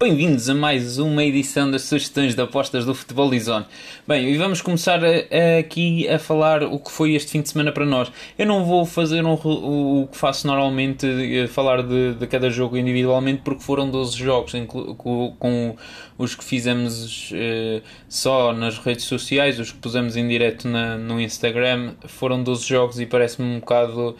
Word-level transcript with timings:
Bem-vindos 0.00 0.48
a 0.48 0.54
mais 0.54 0.98
uma 0.98 1.24
edição 1.24 1.68
das 1.68 1.82
sugestões 1.82 2.32
de 2.32 2.40
apostas 2.40 2.86
do 2.86 2.94
Futebol 2.94 3.28
Lizone. 3.28 3.66
Bem, 4.06 4.28
e 4.32 4.38
vamos 4.38 4.62
começar 4.62 5.04
a, 5.04 5.08
a, 5.08 5.58
aqui 5.58 6.08
a 6.08 6.20
falar 6.20 6.62
o 6.62 6.78
que 6.78 6.92
foi 6.92 7.16
este 7.16 7.32
fim 7.32 7.42
de 7.42 7.48
semana 7.48 7.72
para 7.72 7.84
nós. 7.84 8.08
Eu 8.38 8.46
não 8.46 8.64
vou 8.64 8.86
fazer 8.86 9.24
um, 9.24 9.34
o, 9.34 10.02
o, 10.02 10.06
que 10.06 10.16
faço 10.16 10.46
normalmente, 10.46 11.04
eh, 11.04 11.48
falar 11.48 11.82
de, 11.82 12.14
de, 12.14 12.26
cada 12.28 12.48
jogo 12.48 12.76
individualmente, 12.76 13.42
porque 13.42 13.60
foram 13.60 13.90
12 13.90 14.16
jogos 14.16 14.52
com, 14.68 15.34
com, 15.36 15.76
os 16.16 16.36
que 16.36 16.44
fizemos 16.44 17.32
uh, 17.32 17.82
só 18.08 18.52
nas 18.52 18.78
redes 18.78 19.04
sociais, 19.04 19.58
os 19.58 19.72
que 19.72 19.78
pusemos 19.78 20.16
em 20.16 20.28
direto 20.28 20.68
na, 20.68 20.96
no 20.96 21.20
Instagram. 21.20 21.94
Foram 22.06 22.40
12 22.40 22.64
jogos 22.68 23.00
e 23.00 23.06
parece-me 23.06 23.48
um 23.48 23.58
bocado 23.58 24.14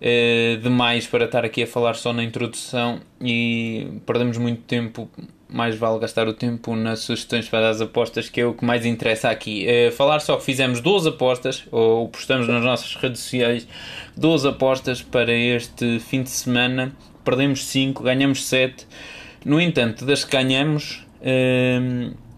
uh, 0.00 0.60
demais 0.60 1.06
para 1.06 1.24
estar 1.24 1.44
aqui 1.44 1.62
a 1.62 1.66
falar 1.66 1.94
só 1.94 2.12
na 2.12 2.22
introdução 2.22 3.00
e 3.20 3.86
perdemos 4.06 4.38
muito 4.38 4.62
tempo. 4.62 5.08
Mais 5.48 5.76
vale 5.76 6.00
gastar 6.00 6.26
o 6.26 6.32
tempo 6.32 6.74
nas 6.74 7.00
sugestões 7.00 7.48
para 7.48 7.68
as 7.68 7.80
apostas, 7.80 8.28
que 8.28 8.40
é 8.40 8.46
o 8.46 8.54
que 8.54 8.64
mais 8.64 8.84
interessa 8.84 9.30
aqui. 9.30 9.66
Uh, 9.66 9.92
falar 9.92 10.20
só 10.20 10.36
que 10.36 10.44
fizemos 10.44 10.80
12 10.80 11.10
apostas, 11.10 11.64
ou 11.70 12.08
postamos 12.08 12.48
nas 12.48 12.64
nossas 12.64 12.94
redes 12.96 13.20
sociais 13.20 13.66
12 14.16 14.48
apostas 14.48 15.02
para 15.02 15.32
este 15.32 16.00
fim 16.00 16.22
de 16.22 16.30
semana. 16.30 16.92
Perdemos 17.24 17.64
5, 17.66 18.02
ganhamos 18.02 18.46
7. 18.46 18.86
No 19.44 19.60
entanto, 19.60 20.04
das 20.04 20.24
que 20.24 20.32
ganhamos, 20.32 21.04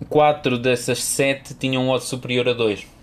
4 0.08 0.54
uh, 0.54 0.58
dessas 0.58 1.02
7 1.02 1.54
tinham 1.54 1.84
um 1.84 1.90
odds 1.90 2.08
superior 2.08 2.48
a 2.48 2.52
2. 2.52 2.95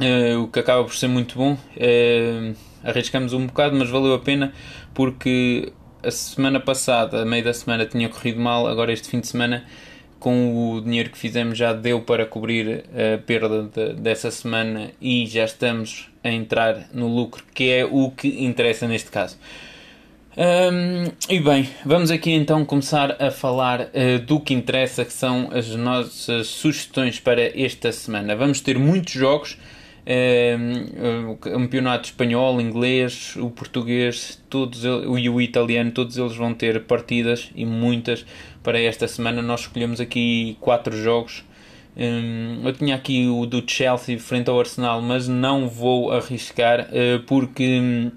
Uh, 0.00 0.42
o 0.44 0.48
que 0.48 0.60
acaba 0.60 0.84
por 0.84 0.94
ser 0.94 1.08
muito 1.08 1.36
bom. 1.36 1.54
Uh, 1.54 2.54
arriscamos 2.84 3.32
um 3.32 3.46
bocado, 3.46 3.76
mas 3.76 3.90
valeu 3.90 4.14
a 4.14 4.18
pena 4.18 4.52
porque 4.94 5.72
a 6.02 6.10
semana 6.10 6.60
passada, 6.60 7.22
a 7.22 7.24
meio 7.24 7.42
da 7.42 7.52
semana, 7.52 7.84
tinha 7.84 8.08
corrido 8.08 8.40
mal. 8.40 8.68
Agora, 8.68 8.92
este 8.92 9.08
fim 9.08 9.18
de 9.18 9.26
semana, 9.26 9.64
com 10.20 10.74
o 10.76 10.80
dinheiro 10.80 11.10
que 11.10 11.18
fizemos, 11.18 11.58
já 11.58 11.72
deu 11.72 12.00
para 12.00 12.24
cobrir 12.24 12.84
a 12.92 13.18
perda 13.18 13.64
de, 13.64 13.94
dessa 13.94 14.30
semana 14.30 14.92
e 15.00 15.26
já 15.26 15.44
estamos 15.44 16.08
a 16.22 16.30
entrar 16.30 16.88
no 16.94 17.08
lucro, 17.08 17.42
que 17.52 17.68
é 17.68 17.84
o 17.84 18.10
que 18.12 18.44
interessa 18.44 18.86
neste 18.86 19.10
caso. 19.10 19.36
E 21.28 21.40
bem, 21.40 21.68
vamos 21.84 22.12
aqui 22.12 22.30
então 22.30 22.64
começar 22.64 23.20
a 23.20 23.28
falar 23.28 23.80
uh, 23.80 24.20
do 24.24 24.38
que 24.38 24.54
interessa, 24.54 25.04
que 25.04 25.12
são 25.12 25.50
as 25.52 25.66
nossas 25.74 26.46
sugestões 26.46 27.18
para 27.18 27.42
esta 27.60 27.90
semana. 27.90 28.36
Vamos 28.36 28.60
ter 28.60 28.78
muitos 28.78 29.14
jogos 29.14 29.58
o 31.28 31.36
campeonato 31.36 32.06
espanhol, 32.06 32.60
inglês, 32.60 33.36
o 33.36 33.50
português 33.50 34.42
todos 34.48 34.82
e 34.84 35.28
o 35.28 35.40
italiano, 35.40 35.90
todos 35.90 36.16
eles 36.16 36.34
vão 36.34 36.54
ter 36.54 36.84
partidas 36.84 37.50
e 37.54 37.66
muitas 37.66 38.24
para 38.62 38.80
esta 38.80 39.06
semana. 39.06 39.42
Nós 39.42 39.60
escolhemos 39.60 40.00
aqui 40.00 40.56
quatro 40.60 40.96
jogos. 40.96 41.44
eu 41.96 42.72
tinha 42.72 42.94
aqui 42.94 43.28
o 43.28 43.44
do 43.44 43.62
Chelsea 43.66 44.18
frente 44.18 44.48
ao 44.48 44.58
Arsenal, 44.58 45.02
mas 45.02 45.28
não 45.28 45.68
vou 45.68 46.10
arriscar 46.10 46.88
eh, 46.92 47.20
porque 47.26 47.80
hum, 47.80 48.10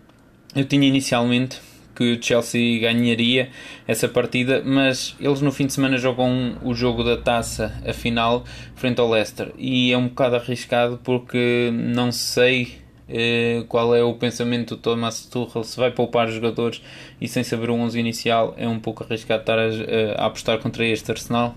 eu 0.56 0.66
tinha 0.66 0.88
inicialmente 0.88 1.60
que 2.02 2.14
o 2.14 2.24
Chelsea 2.24 2.80
ganharia 2.80 3.50
essa 3.88 4.08
partida, 4.08 4.64
mas 4.66 5.16
eles 5.20 5.40
no 5.40 5.52
fim 5.52 5.68
de 5.68 5.74
semana 5.74 5.98
jogam 6.00 6.58
o 6.64 6.74
jogo 6.74 7.04
da 7.04 7.16
taça, 7.16 7.80
a 7.86 7.94
final, 7.94 8.44
frente 8.76 9.00
ao 9.00 9.08
Leicester. 9.08 9.52
E 9.56 9.92
é 9.92 9.98
um 9.98 10.08
bocado 10.08 10.36
arriscado 10.38 11.00
porque 11.04 11.70
não 11.72 12.12
sei 12.12 12.80
eh, 13.08 13.64
qual 13.68 13.96
é 13.96 14.02
o 14.02 14.16
pensamento 14.16 14.76
do 14.76 14.82
Thomas 14.82 15.26
Tuchel, 15.26 15.64
se 15.64 15.78
vai 15.78 15.92
poupar 15.92 16.28
os 16.28 16.34
jogadores 16.34 16.82
e 17.20 17.28
sem 17.28 17.44
saber 17.44 17.70
o 17.70 17.76
11 17.76 18.00
inicial, 18.00 18.56
é 18.58 18.68
um 18.68 18.80
pouco 18.80 19.04
arriscado 19.04 19.42
estar 19.42 19.60
a, 19.60 20.24
a 20.24 20.26
apostar 20.26 20.58
contra 20.58 20.84
este 20.84 21.12
Arsenal, 21.12 21.56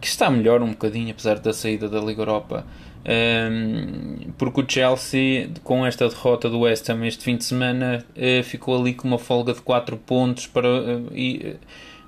que 0.00 0.06
está 0.06 0.30
melhor 0.30 0.62
um 0.62 0.70
bocadinho, 0.70 1.10
apesar 1.10 1.40
da 1.40 1.52
saída 1.52 1.88
da 1.88 1.98
Liga 1.98 2.22
Europa. 2.22 2.64
Um, 3.06 4.32
porque 4.38 4.62
o 4.62 4.64
Chelsea, 4.66 5.50
com 5.62 5.84
esta 5.84 6.08
derrota 6.08 6.48
do 6.48 6.60
West 6.60 6.88
Ham 6.88 7.06
este 7.06 7.22
fim 7.22 7.36
de 7.36 7.44
semana, 7.44 8.04
uh, 8.16 8.42
ficou 8.42 8.80
ali 8.80 8.94
com 8.94 9.06
uma 9.06 9.18
folga 9.18 9.52
de 9.52 9.60
4 9.60 9.96
pontos 9.98 10.46
para, 10.46 10.68
uh, 10.68 11.10
e, 11.14 11.56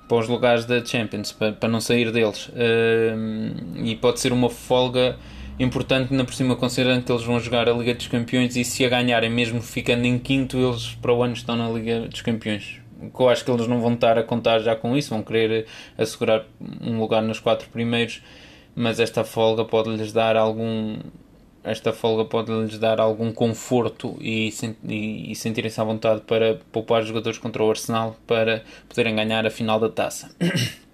para 0.07 0.17
os 0.17 0.27
lugares 0.27 0.65
da 0.65 0.83
Champions, 0.83 1.31
para, 1.31 1.53
para 1.53 1.69
não 1.69 1.79
sair 1.79 2.11
deles. 2.11 2.49
Uh, 2.49 3.83
e 3.83 3.95
pode 3.95 4.19
ser 4.19 4.33
uma 4.33 4.49
folga 4.49 5.17
importante, 5.59 6.13
na 6.13 6.23
por 6.23 6.33
cima, 6.33 6.55
considerando 6.55 7.03
que 7.03 7.11
eles 7.11 7.23
vão 7.23 7.39
jogar 7.39 7.69
a 7.69 7.73
Liga 7.73 7.93
dos 7.93 8.07
Campeões 8.07 8.55
e 8.55 8.63
se 8.63 8.83
a 8.83 8.89
ganharem, 8.89 9.29
mesmo 9.29 9.61
ficando 9.61 10.05
em 10.05 10.17
quinto, 10.17 10.57
eles 10.57 10.95
para 11.01 11.13
o 11.13 11.23
ano 11.23 11.33
estão 11.33 11.55
na 11.55 11.69
Liga 11.69 12.01
dos 12.01 12.21
Campeões. 12.21 12.79
Eu 12.99 13.29
acho 13.29 13.45
que 13.45 13.51
eles 13.51 13.67
não 13.67 13.79
vão 13.79 13.93
estar 13.93 14.17
a 14.17 14.23
contar 14.23 14.59
já 14.59 14.75
com 14.75 14.97
isso, 14.97 15.11
vão 15.11 15.21
querer 15.21 15.67
assegurar 15.95 16.43
um 16.81 16.99
lugar 16.99 17.21
nos 17.21 17.39
quatro 17.39 17.69
primeiros 17.69 18.21
mas 18.77 18.99
esta 18.99 19.23
folga 19.23 19.65
pode-lhes 19.65 20.13
dar 20.13 20.37
algum 20.37 20.97
esta 21.63 21.91
folga 21.91 22.23
pode-lhes 22.23 22.77
dar 22.77 22.99
algum 23.01 23.31
conforto 23.33 24.15
e, 24.21 24.53
e, 24.87 25.31
e 25.31 25.35
sentirem-se 25.35 25.81
à 25.81 25.83
vontade 25.83 26.21
para 26.21 26.59
poupar 26.71 27.01
os 27.01 27.07
jogadores 27.07 27.39
contra 27.39 27.63
o 27.63 27.69
Arsenal 27.69 28.15
para 28.27 28.63
poderem 28.87 29.15
ganhar 29.15 29.45
a 29.45 29.49
final 29.49 29.79
da 29.79 29.89
taça. 29.89 30.29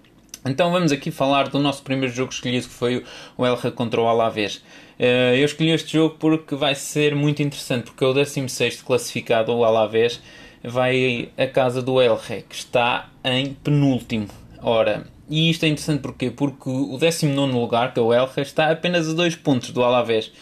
Então 0.46 0.70
vamos 0.70 0.92
aqui 0.92 1.10
falar 1.10 1.48
do 1.48 1.58
nosso 1.58 1.82
primeiro 1.82 2.14
jogo 2.14 2.30
escolhido 2.30 2.68
que 2.68 2.74
foi 2.74 3.02
o 3.34 3.46
Elra 3.46 3.70
contra 3.70 3.98
o 3.98 4.06
Alavés. 4.06 4.62
Eh, 4.98 5.38
eu 5.38 5.44
escolhi 5.46 5.70
este 5.70 5.94
jogo 5.94 6.16
porque 6.18 6.54
vai 6.54 6.74
ser 6.74 7.14
muito 7.14 7.42
interessante, 7.42 7.84
porque 7.84 8.04
é 8.04 8.06
o 8.06 8.12
16 8.12 8.82
classificado, 8.82 9.54
o 9.54 9.64
Alavés, 9.64 10.20
vai 10.62 11.30
à 11.38 11.46
casa 11.46 11.80
do 11.80 11.98
Elre, 11.98 12.44
que 12.46 12.56
está 12.56 13.08
em 13.24 13.54
penúltimo. 13.54 14.28
Ora, 14.60 15.06
e 15.28 15.50
isto 15.50 15.64
é 15.64 15.68
interessante 15.68 16.00
porquê? 16.00 16.30
porque 16.30 16.68
o 16.68 16.98
19 16.98 17.52
lugar, 17.52 17.92
que 17.92 18.00
é 18.00 18.02
o 18.02 18.12
Elche, 18.12 18.40
está 18.40 18.70
apenas 18.70 19.08
a 19.08 19.12
2 19.12 19.36
pontos 19.36 19.70
do 19.70 19.82
Alavés. 19.82 20.32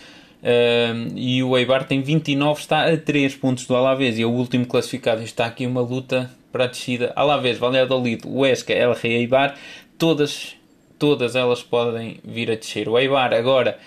Uh, 0.42 1.12
e 1.14 1.40
o 1.42 1.56
Eibar 1.56 1.84
tem 1.84 2.02
29, 2.02 2.60
está 2.60 2.92
a 2.92 2.96
3 2.96 3.36
pontos 3.36 3.64
do 3.64 3.76
Alavés 3.76 4.18
e 4.18 4.22
é 4.22 4.26
o 4.26 4.30
último 4.30 4.66
classificado. 4.66 5.22
Está 5.22 5.46
aqui 5.46 5.66
uma 5.66 5.80
luta 5.80 6.30
para 6.50 6.64
a 6.64 6.66
descida. 6.66 7.12
Alavés, 7.14 7.58
Valladolid, 7.58 8.22
Huesca, 8.26 8.72
Elche 8.72 9.08
e 9.08 9.14
Eibar, 9.14 9.56
todas, 9.96 10.56
todas 10.98 11.36
elas 11.36 11.62
podem 11.62 12.18
vir 12.24 12.50
a 12.50 12.56
descer. 12.56 12.88
O 12.88 12.98
Eibar 12.98 13.32
agora 13.32 13.78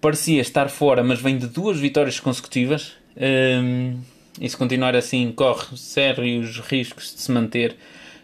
parecia 0.00 0.40
estar 0.40 0.68
fora, 0.68 1.02
mas 1.02 1.20
vem 1.20 1.36
de 1.36 1.48
duas 1.48 1.78
vitórias 1.78 2.20
consecutivas. 2.20 2.92
Um, 3.16 3.98
e 4.40 4.48
se 4.48 4.56
continuar 4.56 4.94
assim, 4.94 5.32
corre 5.32 5.76
sérios 5.76 6.60
riscos 6.60 7.14
de 7.14 7.20
se 7.22 7.32
manter. 7.32 7.76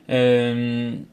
Um, 0.08 1.04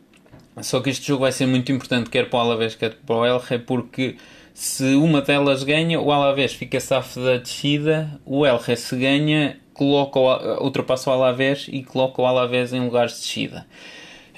só 0.62 0.80
que 0.80 0.90
este 0.90 1.08
jogo 1.08 1.22
vai 1.22 1.32
ser 1.32 1.46
muito 1.46 1.72
importante, 1.72 2.10
quer 2.10 2.30
para 2.30 2.40
o 2.40 2.42
Alavés, 2.42 2.76
quer 2.76 2.96
para 3.06 3.16
o 3.16 3.26
Elche, 3.26 3.58
porque 3.60 4.16
se 4.54 4.96
uma 4.96 5.22
delas 5.22 5.64
ganha, 5.64 6.00
o 6.02 6.12
Alavés 6.12 6.54
fica 6.54 6.80
safo 6.80 7.22
da 7.22 7.38
descida, 7.38 8.20
o 8.26 8.46
Elche 8.46 8.76
se 8.76 8.96
ganha, 8.98 9.58
coloca 9.74 10.20
o, 10.20 10.64
ultrapassa 10.66 11.10
o 11.10 11.14
Alavés 11.14 11.68
e 11.72 11.82
coloca 11.84 12.22
o 12.22 12.26
Alavés 12.26 12.74
em 12.74 12.82
lugares 12.82 13.14
de 13.14 13.20
descida. 13.20 13.66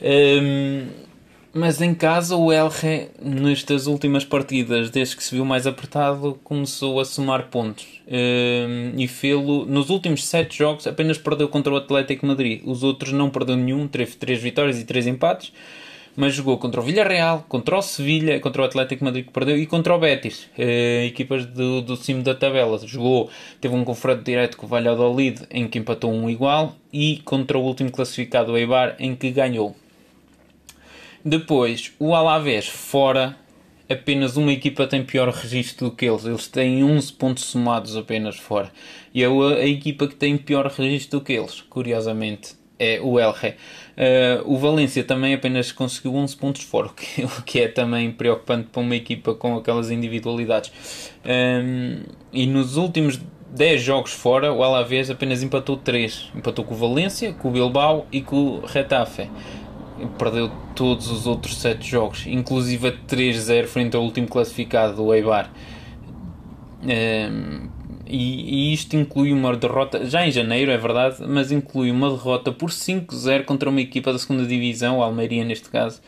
Um, 0.02 0.88
mas 1.54 1.82
em 1.82 1.94
casa 1.94 2.36
o 2.36 2.54
Elche, 2.54 3.10
nestas 3.20 3.88
últimas 3.88 4.24
partidas, 4.24 4.90
desde 4.90 5.18
que 5.18 5.24
se 5.24 5.34
viu 5.36 5.44
mais 5.44 5.66
apertado, 5.66 6.40
começou 6.44 7.00
a 7.00 7.06
somar 7.06 7.48
pontos. 7.48 7.88
Um, 8.08 8.94
e 8.98 9.08
fê-lo 9.08 9.66
nos 9.66 9.90
últimos 9.90 10.24
7 10.26 10.56
jogos 10.56 10.86
apenas 10.86 11.18
perdeu 11.18 11.50
contra 11.50 11.74
o 11.74 11.78
Atlético 11.78 12.26
Madrid. 12.26 12.62
Os 12.64 12.84
outros 12.84 13.12
não 13.12 13.30
perdeu 13.30 13.58
nenhum, 13.58 13.88
teve 13.88 14.16
3 14.16 14.42
vitórias 14.42 14.80
e 14.80 14.86
3 14.86 15.08
empates 15.08 15.52
mas 16.16 16.34
jogou 16.34 16.58
contra 16.58 16.82
o 16.82 16.84
Villarreal, 16.84 17.46
contra 17.48 17.78
o 17.78 17.82
Sevilha, 17.82 18.40
contra 18.40 18.62
o 18.62 18.66
Atlético 18.66 19.04
Madrid 19.04 19.26
que 19.26 19.32
perdeu 19.32 19.58
e 19.58 19.66
contra 19.66 19.96
o 19.96 20.00
Betis, 20.00 20.50
eh, 20.58 21.06
equipas 21.06 21.46
do, 21.46 21.82
do 21.82 21.96
cimo 21.96 22.22
da 22.22 22.36
tabela. 22.36 22.78
Jogou, 22.86 23.30
teve 23.60 23.74
um 23.76 23.84
confronto 23.84 24.24
direto 24.24 24.58
com 24.58 24.66
o 24.66 24.70
Valladolid 24.70 25.42
em 25.50 25.68
que 25.68 25.80
empatou 25.80 26.12
um 26.12 26.30
igual 26.30 26.76
e 26.92 27.22
contra 27.24 27.58
o 27.58 27.62
último 27.62 27.92
classificado, 27.92 28.52
o 28.52 28.58
Eibar, 28.58 28.96
em 29.00 29.16
que 29.16 29.32
ganhou. 29.32 29.76
Depois, 31.24 31.94
o 32.00 32.16
Alavés 32.16 32.68
fora, 32.68 33.38
apenas 33.90 34.36
uma 34.36 34.52
equipa 34.52 34.88
tem 34.88 35.04
pior 35.04 35.30
registro 35.30 35.90
do 35.90 35.96
que 35.96 36.06
eles. 36.06 36.26
Eles 36.26 36.48
têm 36.48 36.84
11 36.84 37.14
pontos 37.14 37.46
somados 37.46 37.96
apenas 37.96 38.38
fora. 38.38 38.72
E 39.14 39.24
é 39.24 39.28
a, 39.28 39.30
a 39.30 39.68
equipa 39.68 40.08
que 40.08 40.16
tem 40.16 40.38
pior 40.38 40.66
registro 40.66 41.20
do 41.20 41.26
que 41.26 41.34
eles, 41.34 41.62
curiosamente 41.62 42.61
é 42.82 43.00
o 43.00 43.20
Elche. 43.20 43.50
Uh, 43.92 44.52
o 44.52 44.58
Valência 44.58 45.04
também 45.04 45.34
apenas 45.34 45.72
conseguiu 45.72 46.16
11 46.16 46.36
pontos 46.36 46.64
fora, 46.64 46.88
o 46.90 46.94
que, 46.94 47.24
o 47.24 47.42
que, 47.44 47.60
é 47.60 47.68
também 47.68 48.12
preocupante 48.12 48.70
para 48.72 48.82
uma 48.82 48.96
equipa 48.96 49.36
com 49.36 49.56
aquelas 49.56 49.92
individualidades. 49.92 51.12
Um, 51.24 52.02
e 52.34 52.48
nos 52.48 52.78
últimos 52.78 53.20
10 53.52 53.82
jogos 53.82 54.14
fora, 54.14 54.52
o 54.52 54.64
Alavés 54.64 55.10
apenas 55.12 55.44
empatou 55.44 55.78
3. 55.78 56.32
Empatou 56.36 56.66
com 56.66 56.74
o 56.74 56.78
Valência, 56.78 57.34
com 57.34 57.50
o 57.50 57.52
Bilbao 57.52 58.08
e 58.12 58.22
com 58.22 58.36
o 58.36 58.66
Retafe. 58.66 59.30
Perdeu 60.18 60.50
todos 60.74 61.12
os 61.12 61.28
outros 61.28 61.58
7 61.58 61.88
jogos, 61.88 62.26
inclusive 62.26 62.88
a 62.88 62.92
3-0 62.92 63.68
frente 63.68 63.96
ao 63.96 64.02
último 64.02 64.28
classificado, 64.28 65.04
o 65.04 65.14
Eibar. 65.14 65.52
Um, 66.82 67.70
e, 68.12 68.72
e, 68.72 68.74
isto 68.74 68.96
inclui 68.96 69.32
uma 69.32 69.56
derrota, 69.56 70.06
já 70.06 70.26
em 70.28 70.32
janeiro, 70.32 70.70
é 70.70 70.78
verdade, 70.78 71.18
mas 71.28 71.52
inclui 71.52 71.90
uma 71.90 72.10
derrota 72.10 72.52
por 72.52 72.70
5-0 72.70 73.46
contra 73.46 73.70
uma 73.70 73.80
equipa 73.80 74.12
da 74.12 74.20
segunda 74.20 74.46
Divisão, 74.46 74.98
o 74.98 75.04
Almeria 75.04 75.46
neste 75.46 75.70
caso, 75.70 76.02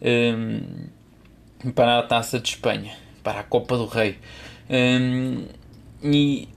um, 0.00 1.70
para 1.74 1.98
a 1.98 2.02
Taça 2.02 2.38
de 2.38 2.50
Espanha, 2.50 2.92
para 3.22 3.40
a 3.40 3.42
Copa 3.42 3.76
do 3.76 3.86
Rei. 3.86 4.16
Um, 4.70 5.46
e 6.02 6.48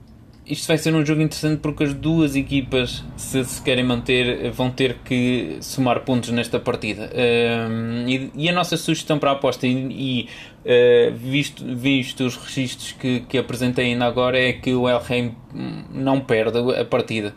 isto 0.46 0.66
vai 0.66 0.76
ser 0.76 0.94
um 0.94 1.04
jogo 1.04 1.22
interessante 1.22 1.60
porque 1.60 1.84
as 1.84 1.94
duas 1.94 2.36
equipas, 2.36 3.02
se 3.16 3.44
se 3.44 3.62
querem 3.62 3.84
manter, 3.84 4.50
vão 4.50 4.70
ter 4.70 4.98
que 5.04 5.58
somar 5.60 6.00
pontos 6.00 6.30
nesta 6.30 6.60
partida. 6.60 7.10
Um, 7.14 8.08
e, 8.08 8.30
e, 8.34 8.48
a 8.48 8.52
nossa 8.52 8.76
sugestão 8.76 9.18
para 9.18 9.30
a 9.30 9.32
aposta, 9.34 9.66
e, 9.66 9.70
e 9.72 10.28
uh, 10.64 11.14
visto, 11.14 11.64
visto 11.74 12.24
os 12.24 12.36
registros 12.36 12.92
que, 12.92 13.20
que 13.20 13.38
apresentei 13.38 13.86
ainda 13.86 14.06
agora, 14.06 14.38
é 14.38 14.52
que 14.52 14.74
o 14.74 14.88
Elheim 14.88 15.34
não 15.92 16.20
perde 16.20 16.58
a 16.78 16.84
partida. 16.84 17.34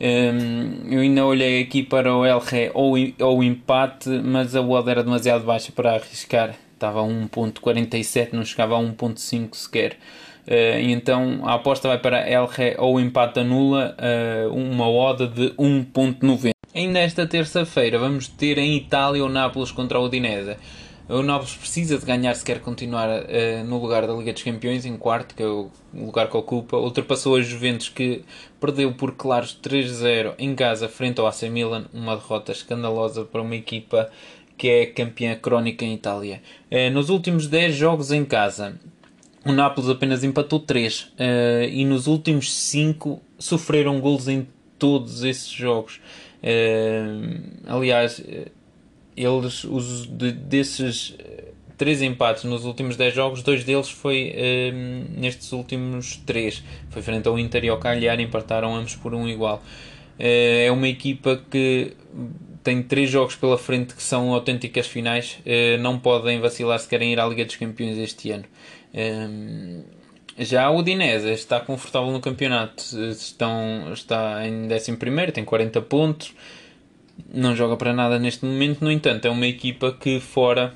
Um, 0.00 0.92
eu 0.92 1.00
ainda 1.00 1.26
olhei 1.26 1.60
aqui 1.60 1.82
para 1.82 2.14
o 2.14 2.24
Elhe 2.24 2.70
ou, 2.72 2.94
ou 3.20 3.38
o 3.38 3.42
empate, 3.42 4.08
mas 4.08 4.54
a 4.54 4.60
odd 4.60 4.88
era 4.88 5.02
demasiado 5.02 5.44
baixa 5.44 5.72
para 5.72 5.94
arriscar. 5.94 6.54
Estava 6.72 7.00
a 7.00 7.04
1.47, 7.04 8.32
não 8.32 8.44
chegava 8.44 8.76
a 8.76 8.80
1.5 8.80 9.54
sequer. 9.54 9.98
Uh, 10.46 10.78
então 10.80 11.40
a 11.44 11.54
aposta 11.54 11.88
vai 11.88 11.98
para 11.98 12.30
Elre 12.30 12.76
ou 12.78 13.00
empate 13.00 13.40
anula, 13.40 13.94
uh, 13.98 14.54
uma 14.54 14.88
oda 14.88 15.26
de 15.26 15.50
1.90. 15.58 16.52
Ainda 16.74 17.00
esta 17.00 17.26
terça-feira 17.26 17.98
vamos 17.98 18.28
ter 18.28 18.56
em 18.56 18.76
Itália 18.76 19.24
o 19.24 19.28
Nápoles 19.28 19.72
contra 19.72 19.98
o 19.98 20.04
Udinese. 20.04 20.56
O 21.08 21.22
Nápoles 21.22 21.54
precisa 21.54 21.96
de 21.96 22.04
ganhar 22.04 22.34
se 22.34 22.44
quer 22.44 22.60
continuar 22.60 23.08
uh, 23.08 23.64
no 23.64 23.80
lugar 23.80 24.06
da 24.06 24.12
Liga 24.12 24.30
dos 24.30 24.42
Campeões, 24.42 24.84
em 24.84 24.94
quarto, 24.94 25.34
que 25.34 25.42
é 25.42 25.46
o 25.46 25.70
lugar 25.94 26.28
que 26.28 26.36
ocupa. 26.36 26.76
Ultrapassou 26.76 27.36
a 27.36 27.40
Juventus, 27.40 27.88
que 27.88 28.22
perdeu 28.60 28.92
por 28.92 29.12
claros 29.12 29.58
3-0 29.62 30.34
em 30.38 30.54
casa 30.54 30.86
frente 30.86 31.18
ao 31.18 31.26
AC 31.26 31.44
Milan, 31.44 31.86
uma 31.94 32.14
derrota 32.14 32.52
escandalosa 32.52 33.24
para 33.24 33.40
uma 33.40 33.56
equipa 33.56 34.10
que 34.58 34.68
é 34.68 34.84
campeã 34.84 35.34
crónica 35.34 35.82
em 35.82 35.94
Itália. 35.94 36.42
Uh, 36.70 36.92
nos 36.92 37.08
últimos 37.08 37.46
10 37.46 37.74
jogos 37.74 38.12
em 38.12 38.22
casa, 38.22 38.78
o 39.46 39.52
Nápoles 39.52 39.88
apenas 39.88 40.22
empatou 40.22 40.60
3 40.60 41.00
uh, 41.00 41.06
eh, 41.16 41.70
e 41.72 41.86
nos 41.86 42.06
últimos 42.06 42.52
5 42.52 43.22
sofreram 43.38 43.98
golos 43.98 44.28
em 44.28 44.46
todos 44.78 45.22
esses 45.24 45.48
jogos. 45.48 46.00
Aliás, 47.66 48.22
eles, 49.22 49.64
os, 49.64 50.06
de, 50.06 50.32
desses 50.32 51.16
3 51.76 52.02
empates 52.02 52.44
nos 52.44 52.64
últimos 52.64 52.96
10 52.96 53.14
jogos, 53.14 53.42
dois 53.42 53.64
deles 53.64 53.88
foi 53.88 54.34
uh, 54.34 55.20
nestes 55.20 55.52
últimos 55.52 56.16
3. 56.26 56.62
Foi 56.90 57.02
frente 57.02 57.28
ao 57.28 57.38
Inter 57.38 57.64
e 57.64 57.68
ao 57.68 57.78
Cagliari, 57.78 58.22
empataram 58.22 58.74
ambos 58.74 58.96
por 58.96 59.14
um 59.14 59.28
igual. 59.28 59.62
é 60.18 60.70
uma 60.72 60.88
equipa 60.88 61.40
que 61.50 61.92
tem 62.62 62.82
três 62.82 63.08
jogos 63.08 63.36
pela 63.36 63.56
frente 63.56 63.94
que 63.94 64.02
são 64.02 64.34
autênticas 64.34 64.86
finais, 64.86 65.38
não 65.80 65.98
podem 65.98 66.40
vacilar 66.40 66.78
se 66.78 66.88
querem 66.88 67.12
ir 67.12 67.20
à 67.20 67.26
Liga 67.26 67.44
dos 67.44 67.56
Campeões 67.56 67.96
este 67.96 68.30
ano. 68.32 68.44
Um, 68.92 69.82
já 70.38 70.70
o 70.70 70.78
Udinese 70.78 71.32
está 71.32 71.58
confortável 71.58 72.12
no 72.12 72.20
campeonato, 72.20 72.82
estão, 73.10 73.92
está 73.92 74.46
em 74.46 74.68
11, 74.72 75.32
tem 75.32 75.44
40 75.44 75.82
pontos, 75.82 76.32
não 77.32 77.54
joga 77.54 77.76
para 77.76 77.92
nada 77.92 78.18
neste 78.18 78.44
momento. 78.44 78.82
No 78.82 78.90
entanto, 78.90 79.26
é 79.26 79.30
uma 79.30 79.46
equipa 79.46 79.92
que 79.92 80.20
fora 80.20 80.74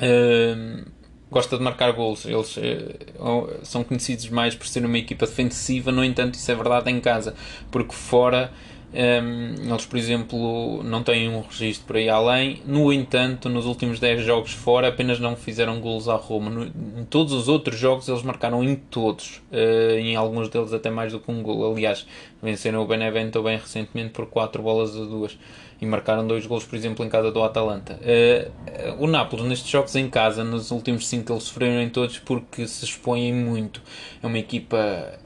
um, 0.00 0.84
gosta 1.30 1.56
de 1.56 1.62
marcar 1.62 1.92
gols. 1.92 2.24
Eles 2.24 2.56
uh, 2.56 3.60
são 3.62 3.82
conhecidos 3.84 4.28
mais 4.28 4.54
por 4.54 4.66
ser 4.66 4.84
uma 4.84 4.98
equipa 4.98 5.26
defensiva, 5.26 5.90
no 5.90 6.04
entanto, 6.04 6.34
isso 6.34 6.50
é 6.50 6.54
verdade 6.54 6.90
em 6.90 7.00
casa, 7.00 7.34
porque 7.70 7.94
fora 7.94 8.52
um, 8.94 9.72
eles, 9.72 9.84
por 9.86 9.98
exemplo, 9.98 10.80
não 10.84 11.02
têm 11.02 11.28
um 11.28 11.40
registro 11.40 11.84
por 11.84 11.96
aí 11.96 12.08
além. 12.08 12.62
No 12.64 12.92
entanto, 12.92 13.48
nos 13.48 13.66
últimos 13.66 13.98
10 13.98 14.24
jogos 14.24 14.52
fora, 14.52 14.88
apenas 14.88 15.18
não 15.18 15.34
fizeram 15.34 15.80
golos 15.80 16.08
à 16.08 16.14
Roma. 16.14 16.48
No, 16.48 16.64
em 16.64 17.04
todos 17.10 17.32
os 17.32 17.48
outros 17.48 17.76
jogos, 17.76 18.08
eles 18.08 18.22
marcaram 18.22 18.62
em 18.62 18.76
todos. 18.76 19.42
Uh, 19.50 19.98
em 19.98 20.14
alguns 20.14 20.48
deles, 20.48 20.72
até 20.72 20.90
mais 20.90 21.12
do 21.12 21.18
que 21.18 21.30
um 21.30 21.42
gol. 21.42 21.72
Aliás, 21.72 22.06
venceram 22.40 22.82
o 22.82 22.86
Benevento 22.86 23.42
bem 23.42 23.58
recentemente 23.58 24.10
por 24.10 24.26
4 24.26 24.62
bolas 24.62 24.96
a 24.96 25.04
2 25.04 25.38
e 25.80 25.86
marcaram 25.86 26.26
dois 26.26 26.46
gols, 26.46 26.64
por 26.64 26.76
exemplo, 26.76 27.04
em 27.04 27.08
casa 27.08 27.32
do 27.32 27.42
Atalanta. 27.42 27.98
Uh, 28.00 29.02
o 29.02 29.08
Nápoles, 29.08 29.44
nestes 29.44 29.68
jogos 29.68 29.96
em 29.96 30.08
casa, 30.08 30.44
nos 30.44 30.70
últimos 30.70 31.08
5, 31.08 31.32
eles 31.32 31.42
sofreram 31.42 31.82
em 31.82 31.88
todos 31.88 32.18
porque 32.18 32.64
se 32.68 32.84
expõem 32.84 33.34
muito. 33.34 33.82
É 34.22 34.26
uma 34.26 34.38
equipa 34.38 35.18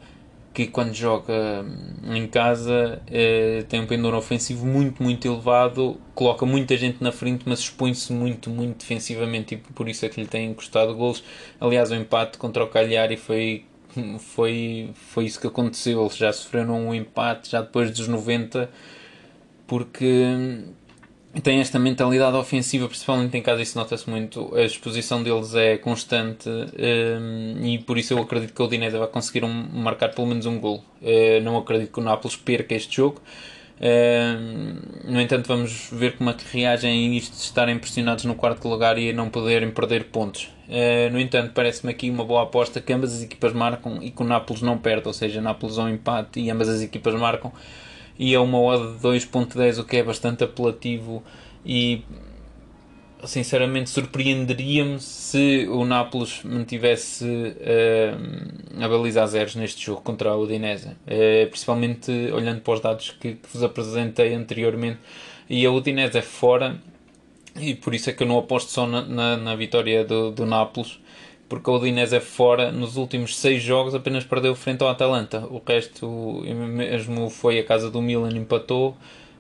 que 0.59 0.67
quando 0.67 0.93
joga 0.93 1.65
em 2.13 2.27
casa 2.27 3.01
eh, 3.07 3.65
tem 3.69 3.81
um 3.81 3.87
pendor 3.87 4.13
ofensivo 4.13 4.67
muito, 4.67 5.01
muito 5.01 5.29
elevado, 5.29 6.01
coloca 6.17 6.45
muita 6.45 6.77
gente 6.77 7.01
na 7.01 7.13
frente, 7.13 7.45
mas 7.47 7.61
expõe-se 7.61 8.13
muito, 8.13 8.51
muito 8.51 8.79
defensivamente 8.79 9.55
e 9.55 9.59
por 9.59 9.89
isso 9.89 10.05
é 10.05 10.09
que 10.09 10.21
lhe 10.21 10.27
tem 10.27 10.53
custado 10.53 10.93
gols. 10.97 11.23
Aliás, 11.61 11.93
o 11.93 11.95
empate 11.95 12.39
contra 12.39 12.65
o 12.65 12.67
Cagliari 12.67 13.17
foi, 13.17 13.67
foi, 14.19 14.91
foi 14.95 15.27
isso 15.27 15.41
que 15.41 15.47
aconteceu. 15.47 16.01
Eles 16.01 16.17
já 16.17 16.33
sofreram 16.33 16.89
um 16.89 16.93
empate 16.93 17.53
já 17.53 17.61
depois 17.61 17.93
dos 17.93 18.09
90 18.09 18.69
porque 19.65 20.25
tem 21.41 21.61
esta 21.61 21.79
mentalidade 21.79 22.37
ofensiva, 22.37 22.89
principalmente 22.89 23.37
em 23.37 23.43
casa, 23.43 23.63
isso 23.63 23.79
nota-se 23.79 24.09
muito. 24.09 24.55
A 24.55 24.63
exposição 24.63 25.23
deles 25.23 25.55
é 25.55 25.77
constante 25.77 26.49
um, 26.49 27.65
e 27.65 27.79
por 27.79 27.99
isso 27.99 28.15
eu 28.15 28.19
acredito 28.19 28.55
que 28.55 28.63
o 28.63 28.65
Udinese 28.65 28.97
vai 28.97 29.09
conseguir 29.09 29.45
um, 29.45 29.69
marcar 29.73 30.09
pelo 30.15 30.27
menos 30.27 30.47
um 30.47 30.59
gol. 30.59 30.83
Uh, 31.03 31.43
não 31.43 31.57
acredito 31.57 31.93
que 31.93 32.01
o 32.01 32.03
Nápoles 32.03 32.37
perca 32.37 32.75
este 32.75 32.97
jogo. 32.97 33.21
Uh, 33.79 35.11
no 35.11 35.21
entanto, 35.21 35.47
vamos 35.47 35.89
ver 35.93 36.17
como 36.17 36.31
é 36.31 36.35
que 36.35 36.45
reagem 36.57 37.17
isto 37.17 37.37
de 37.37 37.43
estarem 37.43 37.79
pressionados 37.79 38.25
no 38.25 38.35
quarto 38.35 38.67
lugar 38.69 38.99
e 38.99 39.13
não 39.13 39.29
poderem 39.29 39.71
perder 39.71 40.07
pontos. 40.07 40.51
Uh, 40.69 41.11
no 41.13 41.21
entanto, 41.21 41.53
parece-me 41.55 41.93
aqui 41.93 42.11
uma 42.11 42.25
boa 42.25 42.43
aposta 42.43 42.81
que 42.81 42.93
ambas 42.93 43.15
as 43.15 43.23
equipas 43.23 43.53
marcam 43.53 44.03
e 44.03 44.11
que 44.11 44.23
o 44.23 44.25
Nápoles 44.25 44.63
não 44.63 44.77
perde, 44.79 45.07
ou 45.07 45.13
seja, 45.15 45.41
Nápoles 45.41 45.79
ao 45.79 45.89
empate 45.89 46.41
e 46.41 46.51
ambas 46.51 46.69
as 46.69 46.83
equipas 46.83 47.15
marcam 47.15 47.53
e 48.19 48.35
é 48.35 48.41
uma 48.41 48.59
odd 48.61 48.99
de 48.99 48.99
2.10, 48.99 49.79
o 49.79 49.85
que 49.85 49.99
é 49.99 50.03
bastante 50.03 50.43
apelativo. 50.43 51.23
E 51.65 52.03
sinceramente 53.25 53.91
surpreenderia-me 53.91 55.01
se 55.01 55.67
o 55.69 55.85
Nápoles 55.85 56.43
mantivesse 56.45 57.25
uh, 57.25 58.83
a 58.83 58.89
baliza 58.89 59.23
a 59.23 59.27
zeros 59.27 59.57
neste 59.57 59.85
jogo 59.85 60.01
contra 60.03 60.31
a 60.31 60.37
Udinese, 60.37 60.89
uh, 60.89 61.49
principalmente 61.49 62.11
olhando 62.33 62.61
para 62.61 62.75
os 62.75 62.81
dados 62.81 63.11
que, 63.11 63.35
que, 63.35 63.49
vos 63.53 63.63
apresentei 63.63 64.35
anteriormente. 64.35 64.99
E 65.49 65.65
a 65.67 65.71
Udinese 65.71 66.19
é 66.19 66.23
fora 66.23 66.81
e 67.57 67.75
por 67.75 67.95
isso 67.95 68.11
é 68.11 68.13
que 68.13 68.23
eu 68.23 68.27
não 68.27 68.39
aposto 68.39 68.71
só 68.71 68.87
na, 68.87 69.03
na, 69.03 69.37
na 69.37 69.57
vitória 69.57 70.05
do, 70.05 70.31
do 70.31 70.47
Nápoles 70.47 70.99
porque 71.49 71.71
o 71.71 71.77
Udinese 71.77 72.17
é 72.17 72.21
fora 72.21 72.71
nos 72.71 72.97
últimos 72.97 73.37
seis 73.37 73.63
jogos 73.63 73.95
apenas 73.95 74.25
perdeu 74.25 74.55
frente 74.55 74.83
ao 74.83 74.89
Atalanta. 74.89 75.47
O 75.47 75.63
resto 75.67 76.43
mesmo 76.45 77.31
foi 77.31 77.59
a 77.59 77.65
casa 77.65 77.91
do 77.91 78.03
Milan 78.03 78.37
empatou 78.37 78.97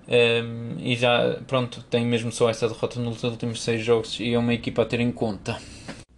um, 0.09 0.77
e 0.81 0.97
já 0.97 1.39
pronto 1.47 1.83
tem 1.83 2.07
mesmo 2.07 2.33
só 2.33 2.49
essa 2.49 2.67
derrota 2.67 2.99
nos 2.99 3.23
últimos 3.25 3.63
seis 3.63 3.85
jogos 3.85 4.19
e 4.19 4.33
é 4.33 4.39
uma 4.39 4.55
equipa 4.55 4.83
a 4.83 4.87
ter 4.87 5.01
em 5.01 5.13
conta. 5.13 5.59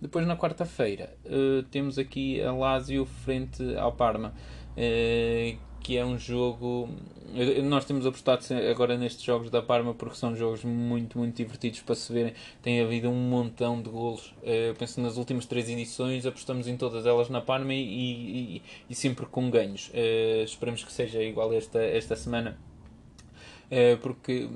Depois 0.00 0.26
na 0.26 0.36
quarta-feira 0.36 1.12
uh, 1.26 1.62
temos 1.64 1.98
aqui 1.98 2.40
a 2.40 2.52
Lazio 2.52 3.04
frente 3.24 3.62
ao 3.76 3.92
Parma. 3.92 4.32
Uh, 4.76 5.58
que 5.80 5.96
é 5.96 6.04
um 6.04 6.18
jogo. 6.18 6.88
Nós 7.64 7.84
temos 7.84 8.04
apostado 8.04 8.44
agora 8.70 8.96
nestes 8.98 9.22
jogos 9.22 9.50
da 9.50 9.62
Parma 9.62 9.94
porque 9.94 10.16
são 10.16 10.34
jogos 10.34 10.64
muito, 10.64 11.18
muito 11.18 11.36
divertidos 11.36 11.80
para 11.80 11.94
se 11.94 12.12
verem. 12.12 12.34
Tem 12.62 12.80
havido 12.80 13.08
um 13.08 13.14
montão 13.14 13.80
de 13.80 13.88
golos. 13.88 14.34
Eh, 14.42 14.70
eu 14.70 14.74
penso 14.74 15.00
nas 15.00 15.16
últimas 15.16 15.46
três 15.46 15.68
edições 15.68 16.26
apostamos 16.26 16.66
em 16.66 16.76
todas 16.76 17.06
elas 17.06 17.28
na 17.28 17.40
Parma 17.40 17.72
e, 17.72 18.56
e, 18.56 18.62
e 18.88 18.94
sempre 18.94 19.26
com 19.26 19.50
ganhos. 19.50 19.88
Uh, 19.88 20.44
esperemos 20.44 20.82
que 20.82 20.92
seja 20.92 21.22
igual 21.22 21.52
esta, 21.52 21.80
esta 21.80 22.16
semana. 22.16 22.58
Uh, 23.66 23.96
porque 23.98 24.48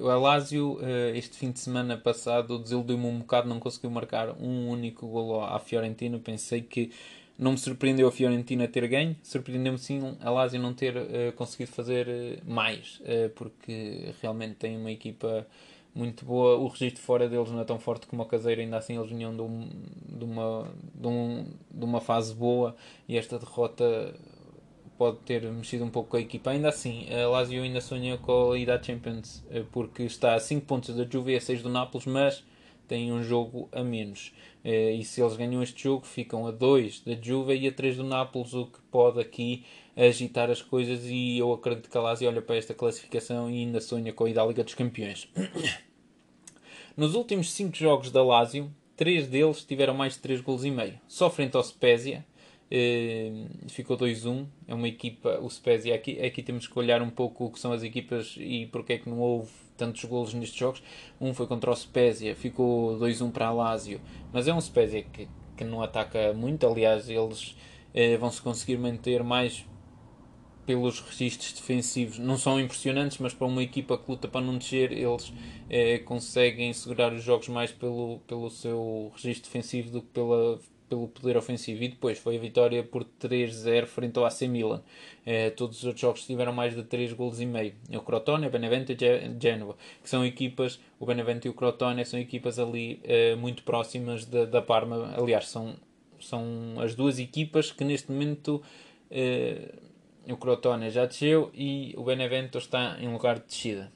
o 0.00 0.08
Alásio, 0.08 0.78
este 1.12 1.36
fim 1.36 1.50
de 1.50 1.58
semana 1.58 1.96
passado, 1.96 2.56
desiludiu-me 2.56 3.04
um 3.04 3.18
bocado, 3.18 3.48
não 3.48 3.58
conseguiu 3.58 3.90
marcar 3.90 4.30
um 4.40 4.68
único 4.68 5.08
golo 5.08 5.44
à 5.44 5.58
Fiorentina. 5.58 6.20
Pensei 6.20 6.62
que 6.62 6.92
não 7.38 7.52
me 7.52 7.58
surpreendeu 7.58 8.08
a 8.08 8.12
Fiorentina 8.12 8.66
ter 8.66 8.86
ganho, 8.88 9.14
surpreendeu-me 9.22 9.78
sim 9.78 10.16
a 10.20 10.30
Lazio 10.30 10.60
não 10.60 10.72
ter 10.72 10.96
uh, 10.96 11.32
conseguido 11.34 11.70
fazer 11.70 12.08
uh, 12.08 12.50
mais, 12.50 13.00
uh, 13.00 13.28
porque 13.34 14.14
realmente 14.22 14.54
tem 14.54 14.76
uma 14.76 14.90
equipa 14.90 15.46
muito 15.94 16.24
boa. 16.24 16.56
O 16.56 16.68
registro 16.68 17.02
fora 17.02 17.28
deles 17.28 17.50
não 17.50 17.60
é 17.60 17.64
tão 17.64 17.78
forte 17.78 18.06
como 18.06 18.22
a 18.22 18.26
caseira, 18.26 18.62
ainda 18.62 18.78
assim 18.78 18.96
eles 18.96 19.10
vinham 19.10 19.34
de, 19.34 19.42
um, 19.42 19.68
de, 20.08 20.24
uma, 20.24 20.68
de, 20.94 21.06
um, 21.06 21.46
de 21.70 21.84
uma 21.84 22.00
fase 22.00 22.34
boa 22.34 22.74
e 23.06 23.18
esta 23.18 23.38
derrota 23.38 24.14
pode 24.96 25.18
ter 25.18 25.42
mexido 25.52 25.84
um 25.84 25.90
pouco 25.90 26.10
com 26.10 26.16
a 26.16 26.20
equipa. 26.20 26.50
Ainda 26.50 26.70
assim, 26.70 27.06
a 27.12 27.28
Lazio 27.28 27.62
ainda 27.62 27.82
sonha 27.82 28.16
com 28.16 28.52
a 28.52 28.58
ida 28.58 28.82
Champions, 28.82 29.44
porque 29.72 30.04
está 30.04 30.34
a 30.34 30.40
5 30.40 30.64
pontos 30.64 30.94
da 30.94 31.04
Juve 31.04 31.32
e 31.32 31.36
a 31.36 31.40
6 31.40 31.62
do 31.62 31.68
Nápoles, 31.68 32.06
mas 32.06 32.42
tem 32.86 33.12
um 33.12 33.22
jogo 33.22 33.68
a 33.72 33.82
menos. 33.82 34.32
Eh, 34.64 34.92
e 34.92 35.04
se 35.04 35.20
eles 35.20 35.36
ganham 35.36 35.62
este 35.62 35.84
jogo, 35.84 36.06
ficam 36.06 36.46
a 36.46 36.50
2 36.50 37.00
da 37.00 37.14
Juve 37.20 37.56
e 37.56 37.68
a 37.68 37.72
3 37.72 37.96
do 37.96 38.04
Nápoles, 38.04 38.54
o 38.54 38.66
que 38.66 38.78
pode 38.90 39.20
aqui 39.20 39.64
agitar 39.96 40.50
as 40.50 40.62
coisas. 40.62 41.04
E 41.04 41.38
eu 41.38 41.52
acredito 41.52 41.90
que 41.90 41.96
a 41.96 42.00
Lazio 42.00 42.28
olha 42.28 42.42
para 42.42 42.56
esta 42.56 42.74
classificação 42.74 43.50
e 43.50 43.58
ainda 43.58 43.80
sonha 43.80 44.12
com 44.12 44.24
a 44.24 44.30
ida 44.30 44.42
à 44.42 44.46
Liga 44.46 44.64
dos 44.64 44.74
Campeões. 44.74 45.28
Nos 46.96 47.14
últimos 47.14 47.52
5 47.52 47.76
jogos 47.76 48.10
da 48.10 48.22
Lazio, 48.22 48.72
3 48.96 49.28
deles 49.28 49.64
tiveram 49.64 49.94
mais 49.94 50.14
de 50.14 50.20
3 50.20 50.40
gols 50.40 50.64
e 50.64 50.70
meio. 50.70 50.98
Só 51.06 51.30
frente 51.30 51.56
ao 51.56 51.62
Spezia, 51.62 52.24
Uh, 52.68 53.68
ficou 53.68 53.96
2-1. 53.96 54.46
É 54.66 54.74
uma 54.74 54.88
equipa, 54.88 55.38
o 55.40 55.48
Spezia. 55.48 55.94
Aqui, 55.94 56.20
aqui 56.20 56.42
temos 56.42 56.66
que 56.66 56.78
olhar 56.78 57.00
um 57.00 57.10
pouco 57.10 57.46
o 57.46 57.50
que 57.50 57.60
são 57.60 57.72
as 57.72 57.82
equipas 57.82 58.34
e 58.38 58.66
porque 58.66 58.94
é 58.94 58.98
que 58.98 59.08
não 59.08 59.20
houve 59.20 59.50
tantos 59.76 60.04
golos 60.04 60.34
nestes 60.34 60.58
jogos. 60.58 60.82
Um 61.20 61.34
foi 61.34 61.46
contra 61.46 61.70
o 61.70 61.76
Spezia, 61.76 62.34
ficou 62.34 62.98
2-1 62.98 63.30
para 63.30 63.46
a 63.46 63.52
Lazio, 63.52 64.00
mas 64.32 64.48
é 64.48 64.54
um 64.54 64.60
Spezia 64.60 65.02
que, 65.02 65.28
que 65.56 65.64
não 65.64 65.82
ataca 65.82 66.32
muito. 66.32 66.66
Aliás, 66.66 67.08
eles 67.08 67.50
uh, 67.94 68.18
vão 68.18 68.30
se 68.30 68.40
conseguir 68.42 68.78
manter 68.78 69.22
mais 69.22 69.64
pelos 70.66 71.00
registros 71.00 71.52
defensivos. 71.52 72.18
Não 72.18 72.36
são 72.36 72.60
impressionantes, 72.60 73.18
mas 73.18 73.32
para 73.32 73.46
uma 73.46 73.62
equipa 73.62 73.96
que 73.96 74.10
luta 74.10 74.26
para 74.26 74.40
não 74.40 74.58
descer, 74.58 74.90
eles 74.92 75.28
uh, 75.28 76.04
conseguem 76.04 76.72
segurar 76.72 77.12
os 77.12 77.22
jogos 77.22 77.48
mais 77.48 77.70
pelo, 77.70 78.18
pelo 78.26 78.50
seu 78.50 79.12
registro 79.14 79.44
defensivo 79.44 79.90
do 79.90 80.02
que 80.02 80.08
pela 80.08 80.58
pelo 80.88 81.08
poder 81.08 81.36
ofensivo 81.36 81.82
e 81.82 81.88
depois 81.88 82.18
foi 82.18 82.36
a 82.36 82.40
vitória 82.40 82.82
por 82.82 83.04
3-0 83.04 83.86
frente 83.86 84.18
ao 84.18 84.24
AC 84.24 84.42
Milan. 84.42 84.82
Eh, 85.24 85.50
todos 85.50 85.78
os 85.78 85.84
outros 85.84 86.00
jogos 86.00 86.26
tiveram 86.26 86.52
mais 86.52 86.74
de 86.74 86.82
3 86.82 87.12
golos 87.12 87.40
e 87.40 87.46
meio. 87.46 87.74
O 87.90 88.00
Crotone, 88.00 88.46
o 88.46 88.50
Benevento 88.50 88.92
e 88.92 88.96
Genova, 89.40 89.76
que 90.02 90.08
são 90.08 90.24
equipas, 90.24 90.80
o 90.98 91.06
Benevento 91.06 91.46
e 91.46 91.50
o 91.50 91.54
Crotone 91.54 92.04
são 92.04 92.18
equipas 92.18 92.58
ali 92.58 93.00
eh, 93.04 93.34
muito 93.36 93.62
próximas 93.62 94.24
da, 94.24 94.44
da 94.44 94.62
Parma. 94.62 95.14
Aliás, 95.16 95.48
são, 95.48 95.74
são 96.20 96.76
as 96.78 96.94
duas 96.94 97.18
equipas 97.18 97.72
que 97.72 97.84
neste 97.84 98.10
momento 98.10 98.62
eh, 99.10 99.74
o 100.28 100.36
Crotone 100.36 100.90
já 100.90 101.06
desceu 101.06 101.50
e 101.54 101.94
o 101.96 102.04
Benevento 102.04 102.58
está 102.58 102.96
em 103.00 103.12
lugar 103.12 103.38
de 103.38 103.46
descida. 103.46 103.95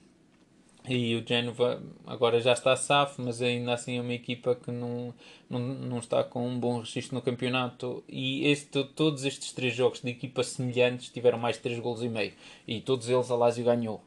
E 0.88 1.14
o 1.14 1.26
Genova 1.26 1.82
agora 2.06 2.40
já 2.40 2.52
está 2.52 2.74
safo, 2.74 3.20
mas 3.22 3.42
ainda 3.42 3.74
assim 3.74 3.98
é 3.98 4.00
uma 4.00 4.14
equipa 4.14 4.54
que 4.54 4.70
não, 4.70 5.14
não, 5.48 5.58
não 5.58 5.98
está 5.98 6.24
com 6.24 6.46
um 6.46 6.58
bom 6.58 6.80
registro 6.80 7.14
no 7.14 7.22
campeonato. 7.22 8.02
E 8.08 8.46
este, 8.46 8.82
todos 8.84 9.24
estes 9.24 9.52
três 9.52 9.74
jogos 9.74 10.00
de 10.00 10.10
equipas 10.10 10.48
semelhantes 10.48 11.10
tiveram 11.10 11.38
mais 11.38 11.56
de 11.56 11.62
3 11.62 11.80
gols 11.80 12.02
e 12.02 12.08
meio. 12.08 12.32
E 12.66 12.80
todos 12.80 13.08
eles 13.08 13.30
a 13.30 13.36
Lazio 13.36 13.64
ganhou. 13.64 14.02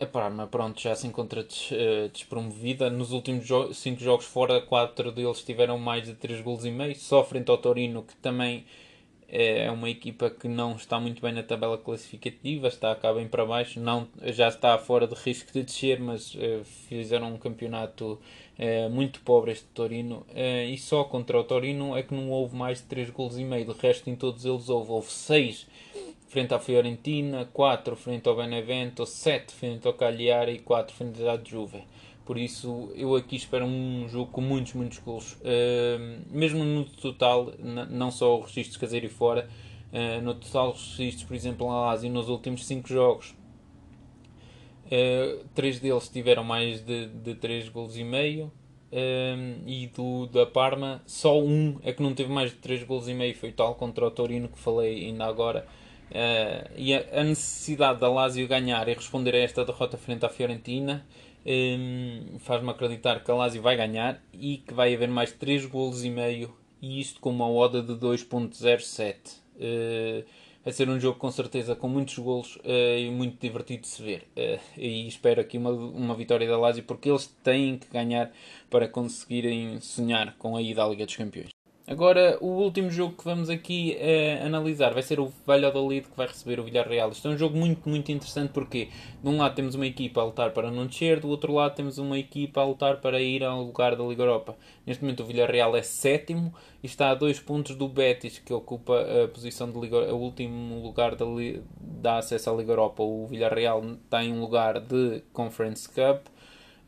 A 0.00 0.06
Parma, 0.06 0.48
pronto, 0.48 0.80
já 0.80 0.96
se 0.96 1.06
encontra 1.06 1.44
des, 1.44 1.70
uh, 1.70 2.08
despromovida. 2.12 2.90
Nos 2.90 3.12
últimos 3.12 3.46
5 3.76 4.00
jo 4.00 4.04
jogos 4.04 4.24
fora, 4.24 4.60
4 4.60 5.12
deles 5.12 5.44
tiveram 5.44 5.78
mais 5.78 6.04
de 6.04 6.14
3 6.14 6.40
gols 6.40 6.64
e 6.64 6.70
meio. 6.72 6.96
Só 6.96 7.22
frente 7.22 7.50
ao 7.50 7.58
Torino, 7.58 8.02
que 8.02 8.16
também 8.16 8.64
é 9.34 9.70
uma 9.70 9.88
equipa 9.88 10.28
que 10.28 10.46
não 10.46 10.76
está 10.76 11.00
muito 11.00 11.22
bem 11.22 11.32
na 11.32 11.42
tabela 11.42 11.78
classificativa, 11.78 12.68
está 12.68 12.94
cá 12.94 13.14
bem 13.14 13.26
para 13.26 13.46
baixo, 13.46 13.80
não, 13.80 14.06
já 14.24 14.48
está 14.48 14.76
fora 14.76 15.06
de 15.06 15.14
risco 15.14 15.50
de 15.50 15.62
descer, 15.62 15.98
mas 15.98 16.34
uh, 16.34 16.62
fizeram 16.86 17.32
um 17.32 17.38
campeonato 17.38 18.20
uh, 18.58 18.90
muito 18.90 19.22
pobre 19.22 19.52
este 19.52 19.64
Torino 19.72 20.26
uh, 20.28 20.68
e 20.68 20.76
só 20.76 21.04
contra 21.04 21.40
o 21.40 21.44
Torino 21.44 21.96
é 21.96 22.02
que 22.02 22.12
não 22.12 22.28
houve 22.28 22.54
mais 22.54 22.82
de 22.82 22.84
3 22.84 23.08
gols 23.08 23.38
e 23.38 23.44
meio, 23.44 23.64
de 23.64 23.80
resto 23.80 24.10
em 24.10 24.14
todos 24.14 24.44
eles 24.44 24.68
houve, 24.68 24.90
houve 24.90 25.10
6 25.10 25.66
frente 26.28 26.52
à 26.52 26.58
Fiorentina, 26.58 27.48
4 27.54 27.96
frente 27.96 28.28
ao 28.28 28.36
Benevento, 28.36 29.06
7 29.06 29.50
frente 29.54 29.86
ao 29.86 29.94
Cagliari 29.94 30.56
e 30.56 30.58
4 30.58 30.94
frente 30.94 31.26
à 31.26 31.40
Juve. 31.42 31.82
Por 32.24 32.38
isso, 32.38 32.92
eu 32.94 33.16
aqui 33.16 33.34
espero 33.34 33.64
um 33.64 34.06
jogo 34.08 34.30
com 34.30 34.40
muitos, 34.40 34.74
muitos 34.74 34.98
gols. 34.98 35.32
Uh, 35.40 36.22
mesmo 36.30 36.64
no 36.64 36.84
total, 36.84 37.52
não 37.58 38.12
só 38.12 38.38
o 38.38 38.42
registro 38.42 38.78
caseiro 38.78 39.06
e 39.06 39.08
fora, 39.08 39.48
uh, 39.92 40.22
no 40.22 40.34
total 40.34 40.70
os 40.70 40.96
registros, 40.96 41.24
por 41.24 41.34
exemplo, 41.34 41.66
na 41.66 41.80
Lazio, 41.80 42.10
nos 42.10 42.28
últimos 42.28 42.64
5 42.64 42.88
jogos, 42.88 43.34
uh, 44.86 45.44
três 45.52 45.80
deles 45.80 46.08
tiveram 46.08 46.44
mais 46.44 46.80
de, 46.80 47.06
de 47.08 47.34
3 47.34 47.68
gols 47.70 47.96
e 47.96 48.04
meio. 48.04 48.52
e 49.66 49.88
do 49.88 50.26
da 50.26 50.46
Parma, 50.46 51.02
só 51.06 51.40
um 51.40 51.78
é 51.82 51.92
que 51.92 52.02
não 52.02 52.14
teve 52.14 52.30
mais 52.30 52.50
de 52.50 52.58
3 52.58 52.84
gols 52.84 53.08
e 53.08 53.14
meio. 53.14 53.34
Foi 53.34 53.50
tal 53.50 53.74
contra 53.74 54.06
o 54.06 54.10
Torino 54.12 54.48
que 54.48 54.58
falei 54.58 55.06
ainda 55.06 55.24
agora. 55.24 55.66
Uh, 56.12 56.70
e 56.76 56.94
a, 56.94 57.20
a, 57.20 57.24
necessidade 57.24 57.98
da 57.98 58.06
Lazio 58.06 58.46
ganhar 58.46 58.86
e 58.86 58.92
responder 58.92 59.34
a 59.34 59.38
esta 59.38 59.64
derrota 59.64 59.96
frente 59.96 60.26
à 60.26 60.28
Fiorentina 60.28 61.06
um, 61.44 62.38
faz-me 62.38 62.70
acreditar 62.70 63.22
que 63.22 63.30
a 63.30 63.34
Lazio 63.34 63.62
vai 63.62 63.76
ganhar 63.76 64.22
e 64.32 64.58
que 64.58 64.72
vai 64.72 64.94
haver 64.94 65.08
mais 65.08 65.32
3 65.32 65.66
golos 65.66 66.04
e 66.04 66.10
meio 66.10 66.54
e 66.80 67.00
isto 67.00 67.20
com 67.20 67.30
uma 67.30 67.48
oda 67.48 67.82
de 67.82 67.94
2.07 67.94 69.14
uh, 69.56 70.24
vai 70.64 70.72
ser 70.72 70.88
um 70.88 70.98
jogo 70.98 71.18
com 71.18 71.30
certeza 71.30 71.74
com 71.74 71.88
muitos 71.88 72.18
golos 72.18 72.56
uh, 72.56 72.98
e 72.98 73.10
muito 73.10 73.40
divertido 73.40 73.82
de 73.82 73.88
se 73.88 74.02
ver. 74.02 74.28
Uh, 74.36 74.60
e 74.76 75.06
espero 75.06 75.40
aqui 75.40 75.58
uma, 75.58 75.70
uma 75.70 76.14
vitória 76.14 76.48
da 76.48 76.58
Lazio 76.58 76.84
porque 76.84 77.10
eles 77.10 77.26
têm 77.42 77.78
que 77.78 77.88
ganhar 77.88 78.30
para 78.70 78.88
conseguirem 78.88 79.80
sonhar 79.80 80.36
com 80.38 80.56
a 80.56 80.62
ida 80.62 80.84
à 80.84 80.88
Liga 80.88 81.06
dos 81.06 81.16
Campeões 81.16 81.61
Agora, 81.84 82.38
o 82.40 82.46
último 82.46 82.88
jogo 82.90 83.16
que 83.16 83.24
vamos 83.24 83.50
aqui 83.50 83.98
uh, 83.98 84.46
analisar 84.46 84.94
vai 84.94 85.02
ser 85.02 85.18
o 85.18 85.32
Valladolid 85.44 86.06
que 86.06 86.16
vai 86.16 86.28
receber 86.28 86.60
o 86.60 86.62
Villarreal. 86.62 87.10
Isto 87.10 87.26
é 87.26 87.32
um 87.32 87.36
jogo 87.36 87.58
muito, 87.58 87.88
muito 87.88 88.12
interessante 88.12 88.52
porque 88.52 88.88
de 89.20 89.28
um 89.28 89.36
lado 89.36 89.56
temos 89.56 89.74
uma 89.74 89.86
equipa 89.86 90.20
a 90.20 90.24
lutar 90.24 90.52
para 90.52 90.70
não 90.70 90.86
descer, 90.86 91.18
do 91.18 91.28
outro 91.28 91.52
lado 91.52 91.74
temos 91.74 91.98
uma 91.98 92.16
equipa 92.16 92.60
a 92.60 92.64
lutar 92.64 93.00
para 93.00 93.20
ir 93.20 93.42
ao 93.42 93.64
lugar 93.64 93.96
da 93.96 94.04
Liga 94.04 94.22
Europa. 94.22 94.56
Neste 94.86 95.02
momento 95.02 95.24
o 95.24 95.26
Villarreal 95.26 95.76
é 95.76 95.82
sétimo 95.82 96.54
e 96.84 96.86
está 96.86 97.10
a 97.10 97.16
dois 97.16 97.40
pontos 97.40 97.74
do 97.74 97.88
Betis, 97.88 98.38
que 98.38 98.52
ocupa 98.52 99.00
a 99.00 99.26
posição 99.26 99.68
de 99.68 99.80
Liga, 99.80 100.14
o 100.14 100.18
último 100.18 100.80
lugar 100.80 101.16
da, 101.16 101.24
da 101.80 102.18
acesso 102.18 102.48
à 102.48 102.54
Liga 102.54 102.70
Europa. 102.70 103.02
O 103.02 103.26
Villarreal 103.26 103.82
está 104.04 104.22
em 104.22 104.32
um 104.32 104.40
lugar 104.40 104.78
de 104.78 105.20
Conference 105.32 105.88
Cup 105.88 106.31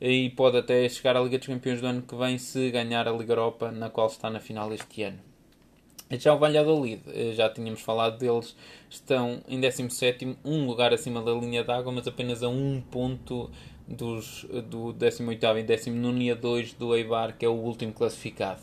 e 0.06 0.28
pode 0.28 0.58
até 0.58 0.86
chegar 0.86 1.16
à 1.16 1.20
Liga 1.20 1.38
dos 1.38 1.46
Campeões 1.46 1.80
do 1.80 1.86
ano 1.86 2.02
que 2.02 2.14
vem 2.14 2.36
se 2.36 2.70
ganhar 2.70 3.08
a 3.08 3.10
Liga 3.10 3.32
Europa, 3.32 3.72
na 3.72 3.88
qual 3.88 4.08
está 4.08 4.28
na 4.28 4.38
final 4.38 4.70
este 4.74 5.02
ano. 5.02 5.18
Já 6.10 6.34
o 6.34 6.38
Valladolid, 6.38 7.00
eh, 7.06 7.32
já 7.32 7.48
tínhamos 7.48 7.80
falado 7.80 8.18
deles, 8.18 8.54
estão 8.90 9.42
em 9.48 9.58
17, 9.58 10.36
um 10.44 10.66
lugar 10.66 10.92
acima 10.92 11.22
da 11.22 11.32
linha 11.32 11.64
d'água, 11.64 11.90
mas 11.90 12.06
apenas 12.06 12.42
a 12.42 12.48
um 12.50 12.82
ponto 12.90 13.50
dos, 13.88 14.44
do 14.68 14.92
18 14.92 15.58
e 15.58 15.62
19 15.62 16.22
e 16.22 16.30
a 16.30 16.34
2 16.34 16.74
do 16.74 16.94
Eibar, 16.94 17.38
que 17.38 17.46
é 17.46 17.48
o 17.48 17.54
último 17.54 17.94
classificado. 17.94 18.60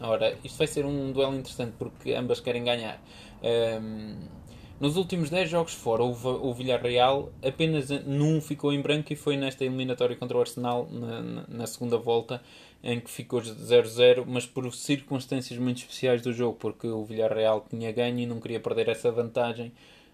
Ora, 0.00 0.34
isto 0.42 0.56
vai 0.56 0.66
ser 0.66 0.86
um 0.86 1.12
duelo 1.12 1.34
interessante 1.34 1.74
porque 1.78 2.14
ambas 2.14 2.40
querem 2.40 2.64
ganhar. 2.64 2.98
Um, 3.42 3.46
ehm, 3.46 4.39
nos 4.80 4.96
últimos 4.96 5.28
10 5.28 5.50
jogos 5.50 5.74
fora, 5.74 6.02
o, 6.02 6.54
Villarreal 6.54 7.30
apenas 7.44 7.90
num 8.06 8.40
ficou 8.40 8.72
em 8.72 8.80
branco 8.80 9.12
e 9.12 9.16
foi 9.16 9.36
nesta 9.36 9.62
eliminatória 9.62 10.16
contra 10.16 10.38
o 10.38 10.40
Arsenal 10.40 10.88
na, 10.90 11.44
na, 11.46 11.66
segunda 11.66 11.98
volta 11.98 12.42
em 12.82 12.98
que 12.98 13.10
ficou 13.10 13.42
0-0, 13.42 14.24
mas 14.26 14.46
por 14.46 14.72
circunstâncias 14.72 15.58
muito 15.58 15.78
especiais 15.78 16.22
do 16.22 16.32
jogo, 16.32 16.56
porque 16.58 16.86
o 16.86 17.04
Villarreal 17.04 17.66
tinha 17.68 17.92
ganho 17.92 18.18
e 18.20 18.26
não 18.26 18.40
queria 18.40 18.58
perder 18.58 18.88
essa 18.88 19.12
vantagem, 19.12 19.70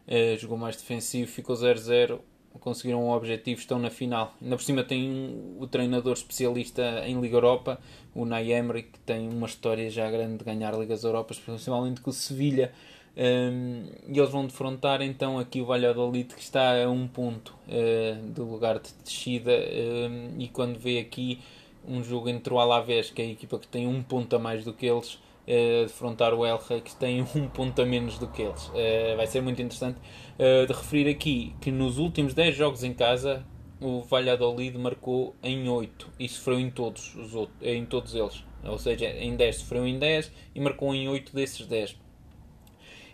uh, 0.09 0.37
jogou 0.37 0.59
mais 0.59 0.77
defensivo, 0.77 1.31
ficou 1.31 1.55
0-0, 1.55 2.19
conseguiram 2.59 3.05
o 3.05 3.15
objetivo, 3.15 3.61
estão 3.61 3.79
na 3.79 3.91
final. 3.91 4.35
Ainda 4.43 4.57
por 4.57 4.63
cima 4.65 4.83
tem 4.83 5.55
o 5.59 5.67
treinador 5.69 6.15
especialista 6.15 7.05
em 7.07 7.21
Liga 7.21 7.37
Europa, 7.37 7.79
o 8.15 8.25
Nay 8.25 8.53
Emery, 8.53 8.85
que 8.85 8.99
tem 9.01 9.29
uma 9.29 9.47
história 9.47 9.89
já 9.91 10.11
grande 10.11 10.39
de 10.39 10.45
ganhar 10.45 10.77
Ligas 10.77 11.05
Europas, 11.05 11.39
principalmente 11.39 12.01
com 12.01 12.11
o 12.11 12.13
Sevilha. 12.13 12.73
Um, 13.17 13.87
e 14.07 14.19
eles 14.19 14.31
vão 14.31 14.45
defrontar 14.45 15.01
então 15.01 15.39
aqui 15.39 15.63
o 15.63 15.65
Valladolid 15.65 16.35
que 16.35 16.43
está 16.43 16.85
a 16.85 16.91
um 16.91 17.09
ponto 17.09 17.55
uh, 17.67 18.23
do 18.31 18.45
lugar 18.45 18.79
de 18.79 18.91
descida. 19.03 19.53
Um, 19.53 20.39
e 20.39 20.49
quando 20.49 20.79
vê 20.79 20.99
aqui 20.99 21.41
um 21.89 22.05
jogo 22.05 22.29
entre 22.29 22.53
o 22.53 22.59
Alavés 22.59 23.11
que 23.11 23.23
é 23.23 23.25
a 23.25 23.29
equipa 23.29 23.59
que 23.59 23.69
tem 23.69 23.87
um 23.87 24.03
ponto 24.03 24.37
a 24.37 24.39
mais 24.39 24.65
do 24.65 24.73
que 24.75 24.85
eles 24.85 25.15
uh, 25.15 25.87
defrontar 25.87 26.35
o 26.35 26.45
Elra 26.45 26.81
que 26.81 26.95
tem 26.95 27.23
um 27.35 27.49
ponto 27.49 27.81
a 27.81 27.87
menos 27.87 28.19
do 28.19 28.29
que 28.29 28.43
eles. 28.43 28.69
Uh, 28.69 29.17
vai 29.17 29.27
ser 29.27 29.41
muito 29.41 29.63
interessante 29.63 29.99
uh, 30.39 30.67
de 30.67 30.73
referir 30.75 31.09
aqui 31.09 31.55
que 31.61 31.71
nos 31.71 31.97
últimos 31.97 32.35
10 32.35 32.55
jogos 32.55 32.85
em 32.85 32.93
casa 32.93 33.47
o 33.81 34.03
Valladolid 34.03 34.77
marcou 34.77 35.35
em 35.43 35.69
8 35.69 36.13
e 36.19 36.29
sofreu 36.29 36.59
em 36.61 36.71
todos, 36.71 37.15
os 37.15 37.35
outros, 37.35 37.57
em 37.63 37.85
todos 37.87 38.15
eles. 38.15 38.45
Ou 38.65 38.79
seja, 38.79 39.07
em 39.07 39.37
10 39.37 39.57
sofreu 39.57 39.87
em 39.87 39.99
10 39.99 40.33
e 40.55 40.61
marcou 40.61 40.95
em 40.95 41.09
8 41.09 41.35
desses 41.35 41.67
10 41.67 41.97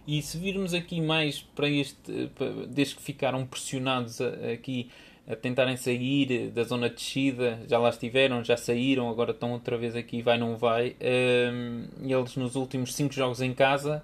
e 0.06 0.20
se 0.22 0.36
virmos 0.38 0.74
aqui 0.74 1.00
mais 1.00 1.40
para 1.40 1.68
este, 1.68 2.30
desde 2.68 2.96
que 2.96 3.02
ficaram 3.02 3.46
pressionados 3.46 4.20
aqui 4.20 4.90
a 5.26 5.36
tentarem 5.36 5.76
sair 5.76 6.50
da 6.50 6.64
zona 6.64 6.88
de 6.88 6.96
descida, 6.96 7.60
já 7.68 7.78
lá 7.78 7.90
estiveram, 7.90 8.42
já 8.42 8.56
saíram, 8.56 9.08
agora 9.08 9.30
estão 9.30 9.52
outra 9.52 9.78
vez 9.78 9.94
aqui, 9.94 10.20
vai, 10.20 10.36
não 10.36 10.56
vai. 10.56 10.96
Um, 11.00 11.86
eles 12.02 12.36
nos 12.36 12.56
últimos 12.56 12.94
5 12.94 13.14
jogos 13.14 13.40
em 13.40 13.54
casa, 13.54 14.02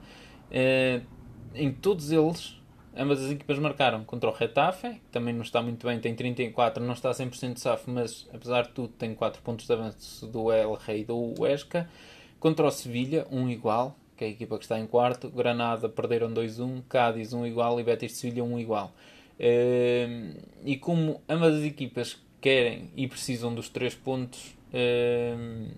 uh, 0.51 1.07
em 1.55 1.73
todos 1.73 2.13
eles, 2.13 2.57
ambas 2.97 3.23
as 3.25 3.33
equipas 3.33 3.59
marcaram 3.59 4.05
contra 4.05 4.31
o 4.31 4.33
Retafe, 4.33 4.91
que 4.95 5.11
também 5.11 5.35
não 5.35 5.43
está 5.43 5.61
muito 5.61 5.85
bem, 5.87 5.99
tem 5.99 6.15
34, 6.15 6.85
não 6.85 6.95
está 6.95 7.11
100% 7.11 7.55
de 7.55 7.61
safo, 7.61 7.91
mas 7.91 8.29
apesar 8.33 8.63
de 8.63 8.71
tudo 8.71 8.89
tem 8.89 9.13
4 9.13 9.43
pontos 9.43 9.67
de 9.67 9.73
avanço 9.73 10.27
do 10.27 10.53
El 10.53 10.75
Rei 10.75 11.05
do 11.05 11.35
Huesca. 11.39 11.91
Contra 12.39 12.65
o 12.65 12.71
Sevilha, 12.71 13.27
um 13.33 13.49
igual, 13.49 13.97
que 14.19 14.25
é 14.25 14.27
a 14.27 14.31
equipa 14.31 14.59
que 14.59 14.65
está 14.65 14.79
em 14.79 14.87
quarto. 14.87 15.31
Granada 15.31 15.89
perderam 15.89 16.31
2-1, 16.35 16.83
Cádiz 16.89 17.33
1 17.33 17.47
igual 17.47 17.79
e 17.81 17.85
Betis 17.85 18.13
Sevilha 18.13 18.43
1 18.43 18.59
igual. 18.59 18.93
Ehm, 19.39 20.35
e 20.65 20.77
como 20.77 21.23
ambas 21.29 21.55
as 21.55 21.63
equipas 21.63 22.21
querem 22.41 22.91
e 22.97 23.07
precisam 23.07 23.55
dos 23.55 23.69
3 23.69 23.95
pontos, 23.95 24.57
uh, 24.73 25.69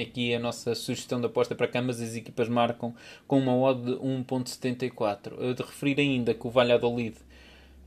aqui 0.00 0.34
a 0.34 0.38
nossa 0.38 0.74
sugestão 0.74 1.20
de 1.20 1.26
aposta 1.26 1.54
para 1.54 1.68
que 1.68 1.76
ambas 1.76 2.00
as 2.00 2.14
equipas 2.14 2.48
marcam 2.48 2.94
com 3.26 3.38
uma 3.38 3.56
odd 3.56 3.84
de 3.84 3.92
1.74. 3.98 5.34
Eu 5.38 5.54
de 5.54 5.62
referir 5.62 5.98
ainda 6.00 6.32
que 6.32 6.46
o 6.46 6.50
Valladolid 6.50 7.16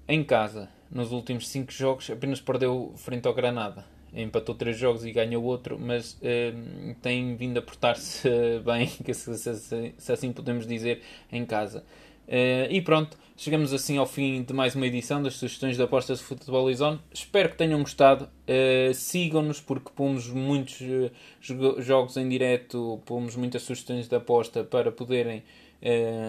em 0.07 0.23
casa, 0.23 0.69
nos 0.91 1.11
últimos 1.11 1.47
5 1.47 1.71
jogos, 1.71 2.09
apenas 2.09 2.41
perdeu 2.41 2.93
frente 2.95 3.27
ao 3.27 3.33
Granada. 3.33 3.96
Empatou 4.13 4.55
3 4.55 4.77
jogos 4.77 5.05
e 5.05 5.11
ganhou 5.11 5.43
outro, 5.43 5.77
mas 5.79 6.13
uh, 6.13 6.95
tem 7.01 7.35
vindo 7.35 7.57
a 7.57 7.61
portar-se 7.61 8.29
bem, 8.65 8.87
se, 8.87 9.37
se, 9.37 9.93
se, 9.97 10.11
assim 10.11 10.31
podemos 10.31 10.65
dizer, 10.65 11.01
em 11.31 11.45
casa. 11.45 11.83
Uh, 12.27 12.67
e 12.69 12.81
pronto, 12.81 13.17
chegamos 13.37 13.73
assim 13.73 13.97
ao 13.97 14.05
fim 14.05 14.43
de 14.43 14.53
mais 14.53 14.75
uma 14.75 14.85
edição 14.85 15.23
das 15.23 15.35
sugestões 15.35 15.77
de 15.77 15.83
apostas 15.83 16.19
de 16.19 16.25
Futebol 16.25 16.71
Zone. 16.73 16.99
Espero 17.13 17.49
que 17.49 17.55
tenham 17.55 17.79
gostado. 17.79 18.25
Uh, 18.25 18.93
Sigam-nos 18.93 19.61
porque 19.61 19.89
pomos 19.95 20.27
muitos 20.27 20.81
uh, 20.81 21.81
jogos 21.81 22.17
em 22.17 22.27
direto, 22.27 23.01
pomos 23.05 23.37
muitas 23.37 23.61
sugestões 23.61 24.09
de 24.09 24.15
aposta 24.15 24.63
para 24.63 24.91
poderem 24.91 25.43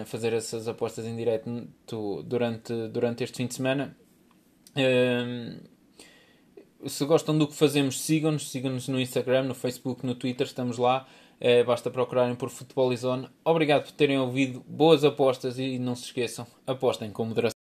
fazer 0.05 0.31
essas 0.31 0.67
apostas 0.67 1.07
em 1.07 1.15
direto 1.15 1.49
durante, 2.23 2.71
durante 2.89 3.23
este 3.23 3.37
fim 3.37 3.47
de 3.47 3.55
semana. 3.55 3.97
Se 6.85 7.05
gostam 7.05 7.37
do 7.37 7.47
que 7.47 7.55
fazemos, 7.55 8.01
sigam-nos. 8.01 8.49
Sigam-nos 8.49 8.87
no 8.87 8.99
Instagram, 8.99 9.43
no 9.43 9.55
Facebook, 9.55 10.05
no 10.05 10.15
Twitter, 10.15 10.47
estamos 10.47 10.77
lá. 10.77 11.07
É, 11.39 11.63
basta 11.63 11.89
procurarem 11.89 12.35
por 12.35 12.49
Futebol 12.49 12.95
Zone. 12.95 13.29
Obrigado 13.45 13.83
por 13.83 13.91
terem 13.91 14.19
ouvido. 14.19 14.63
Boas 14.67 15.03
apostas 15.03 15.57
e 15.57 15.79
não 15.79 15.95
se 15.95 16.05
esqueçam, 16.05 16.45
apostem 16.67 17.11
com 17.11 17.25
moderação. 17.25 17.58